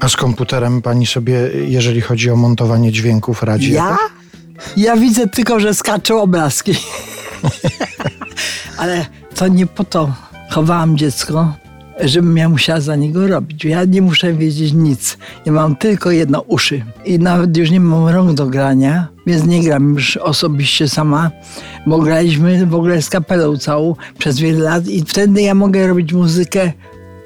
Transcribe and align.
A 0.00 0.08
z 0.08 0.16
komputerem 0.16 0.82
pani 0.82 1.06
sobie, 1.06 1.50
jeżeli 1.66 2.00
chodzi 2.00 2.30
o 2.30 2.36
montowanie 2.36 2.92
dźwięków, 2.92 3.42
radzi? 3.42 3.72
Ja? 3.72 3.84
jakoś? 3.84 4.14
Ja 4.76 4.96
widzę 4.96 5.26
tylko, 5.26 5.60
że 5.60 5.74
skaczą 5.74 6.22
obrazki. 6.22 6.74
Ale 8.78 9.06
to 9.34 9.48
nie 9.48 9.66
po 9.66 9.84
to 9.84 10.12
chowałam 10.50 10.96
dziecko, 10.96 11.54
żebym 12.00 12.36
ja 12.36 12.48
musiała 12.48 12.80
za 12.80 12.96
niego 12.96 13.26
robić. 13.26 13.64
Ja 13.64 13.84
nie 13.84 14.02
muszę 14.02 14.32
wiedzieć 14.32 14.72
nic. 14.72 15.18
Ja 15.46 15.52
mam 15.52 15.76
tylko 15.76 16.10
jedno 16.10 16.40
uszy. 16.40 16.84
I 17.04 17.18
nawet 17.18 17.56
już 17.56 17.70
nie 17.70 17.80
mam 17.80 18.08
rąk 18.08 18.32
do 18.32 18.46
grania, 18.46 19.08
więc 19.26 19.46
nie 19.46 19.62
gram 19.62 19.94
już 19.94 20.16
osobiście 20.16 20.88
sama, 20.88 21.30
bo 21.86 21.98
graliśmy 21.98 22.66
w 22.66 22.74
ogóle 22.74 23.02
z 23.02 23.10
kapelą 23.10 23.58
całą 23.58 23.94
przez 24.18 24.38
wiele 24.38 24.58
lat 24.58 24.86
i 24.86 25.04
wtedy 25.04 25.42
ja 25.42 25.54
mogę 25.54 25.86
robić 25.86 26.12
muzykę 26.12 26.72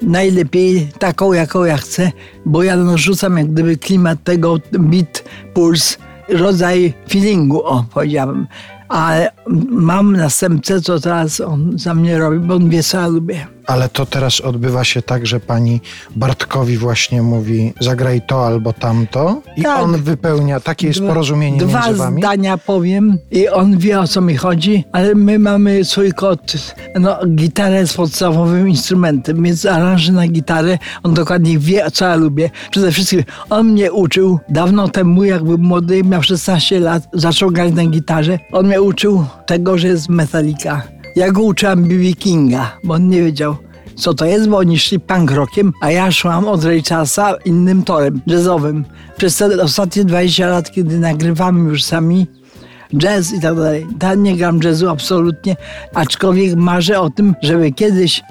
najlepiej 0.01 0.87
taką, 0.99 1.33
jaką 1.33 1.63
ja 1.63 1.77
chcę, 1.77 2.11
bo 2.45 2.63
ja 2.63 2.75
narzucam 2.77 3.37
jak 3.37 3.51
gdyby 3.51 3.77
klimat 3.77 4.23
tego, 4.23 4.57
beat, 4.71 5.23
puls, 5.53 5.97
rodzaj 6.29 6.93
feelingu, 7.09 7.63
o 7.63 7.85
powiedziałbym. 7.93 8.47
Ale 8.89 9.31
mam 9.69 10.17
następcę, 10.17 10.81
co 10.81 10.99
teraz 10.99 11.41
on 11.41 11.79
za 11.79 11.93
mnie 11.93 12.17
robi, 12.17 12.39
bo 12.39 12.55
on 12.55 12.69
wie, 12.69 12.83
co 12.83 12.97
ja 12.97 13.07
lubię. 13.07 13.47
Ale 13.69 13.89
to 13.89 14.05
teraz 14.05 14.41
odbywa 14.41 14.83
się 14.83 15.01
tak, 15.01 15.27
że 15.27 15.39
pani 15.39 15.81
Bartkowi 16.15 16.77
właśnie 16.77 17.21
mówi 17.21 17.73
zagraj 17.79 18.21
to 18.27 18.47
albo 18.47 18.73
tamto 18.73 19.41
i 19.57 19.61
Tak. 19.63 19.83
on 19.83 20.01
wypełnia, 20.01 20.59
takie 20.59 20.87
jest 20.87 20.99
porozumienie 20.99 21.57
Dwa 21.59 21.81
między 21.85 21.97
wami? 21.99 22.21
zdania 22.21 22.57
powiem 22.57 23.17
i 23.31 23.47
on 23.49 23.77
wie 23.77 23.99
o 23.99 24.07
co 24.07 24.21
mi 24.21 24.35
chodzi, 24.37 24.83
ale 24.91 25.15
my 25.15 25.39
mamy 25.39 25.85
swój 25.85 26.11
kod. 26.11 26.53
No, 26.99 27.17
gitara 27.35 27.75
jest 27.79 27.95
podstawowym 27.95 28.69
instrumentem, 28.69 29.43
więc 29.43 29.65
aranży 29.65 30.11
na 30.11 30.27
gitarę, 30.27 30.77
on 31.03 31.13
dokładnie 31.13 31.59
wie 31.59 31.91
co 31.91 32.05
ja 32.05 32.15
lubię. 32.15 32.49
Przede 32.71 32.91
wszystkim 32.91 33.23
on 33.49 33.67
mnie 33.71 33.91
uczył 33.91 34.39
dawno 34.49 34.87
temu, 34.87 35.23
jak 35.23 35.43
był 35.43 35.57
młody, 35.57 36.03
miał 36.03 36.23
16 36.23 36.79
lat, 36.79 37.03
zaczął 37.13 37.51
grać 37.51 37.73
na 37.73 37.85
gitarze. 37.85 38.39
On 38.51 38.67
mnie 38.67 38.81
uczył 38.81 39.25
tego, 39.45 39.77
że 39.77 39.87
jest 39.87 40.09
Metallica. 40.09 40.81
Ja 41.15 41.31
go 41.31 41.41
uczyłam 41.41 41.83
B.B. 41.83 42.13
Kinga, 42.13 42.77
bo 42.83 42.93
on 42.93 43.09
nie 43.09 43.21
wiedział 43.21 43.55
co 43.99 44.13
to 44.13 44.25
jest, 44.25 44.49
bo 44.49 44.57
oni 44.57 44.79
szli 44.79 44.99
punk 44.99 45.31
rockiem, 45.31 45.73
a 45.81 45.91
ja 45.91 46.11
szłam 46.11 46.47
od 46.47 46.63
Ray 46.63 46.83
Charlesa 46.83 47.33
innym 47.45 47.83
torem, 47.83 48.21
jazzowym. 48.27 48.85
Przez 49.17 49.37
te 49.37 49.63
ostatnie 49.63 50.05
20 50.05 50.47
lat, 50.47 50.71
kiedy 50.71 50.99
nagrywamy 50.99 51.69
już 51.69 51.83
sami 51.83 52.27
jazz 52.97 53.33
i 53.33 53.41
tak 53.41 53.55
dalej. 53.55 53.87
Ja 54.01 54.15
nie 54.15 54.37
gram 54.37 54.59
jazzu 54.63 54.89
absolutnie, 54.89 55.55
aczkolwiek 55.93 56.55
marzę 56.55 56.99
o 56.99 57.09
tym, 57.09 57.35
żeby 57.41 57.71
kiedyś 57.71 58.21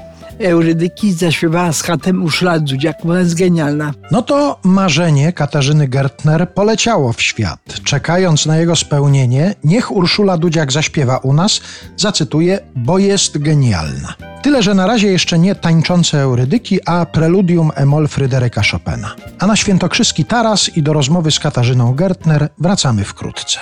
Eurydyki 0.40 1.12
zaśpiewała 1.12 1.72
z 1.72 1.82
chatem 1.82 2.22
Uszla 2.22 2.58
Dudziak, 2.58 2.96
bo 3.04 3.10
ona 3.10 3.20
jest 3.20 3.34
genialna. 3.34 3.92
No 4.10 4.22
to 4.22 4.58
marzenie 4.64 5.32
Katarzyny 5.32 5.88
Gertner 5.88 6.52
poleciało 6.54 7.12
w 7.12 7.22
świat. 7.22 7.60
Czekając 7.84 8.46
na 8.46 8.56
jego 8.56 8.76
spełnienie, 8.76 9.54
niech 9.64 9.90
Urszula 9.90 10.38
Dudziak 10.38 10.72
zaśpiewa 10.72 11.16
u 11.16 11.32
nas, 11.32 11.60
zacytuję, 11.96 12.58
bo 12.76 12.98
jest 12.98 13.38
genialna. 13.38 14.14
Tyle, 14.42 14.62
że 14.62 14.74
na 14.74 14.86
razie 14.86 15.08
jeszcze 15.08 15.38
nie 15.38 15.54
tańczące 15.54 16.20
Eurydyki, 16.20 16.78
a 16.86 17.06
preludium 17.06 17.70
Emol 17.74 18.08
Fryderyka 18.08 18.62
Chopina. 18.70 19.14
A 19.38 19.46
na 19.46 19.56
świętokrzyski 19.56 20.24
taras 20.24 20.76
i 20.76 20.82
do 20.82 20.92
rozmowy 20.92 21.30
z 21.30 21.38
Katarzyną 21.38 21.94
Gertner 21.94 22.48
wracamy 22.58 23.04
wkrótce. 23.04 23.60